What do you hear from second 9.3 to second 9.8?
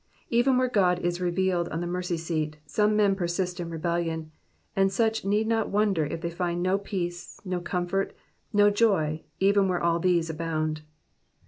even where